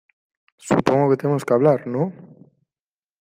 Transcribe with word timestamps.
supongo 0.69 1.09
que 1.11 1.15
tenemos 1.19 1.45
que 1.45 1.53
hablar,¿ 1.53 1.79
no? 1.95 2.03